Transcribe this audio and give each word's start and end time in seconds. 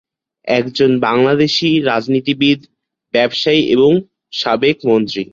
একজন 0.47 0.91
বাংলাদেশি 0.99 1.69
রাজনীতিবিদ, 1.81 2.59
ব্যবসায়ী 3.13 3.61
এবং 3.75 3.91
সাবেক 4.33 4.77
মন্ত্রী। 4.85 5.23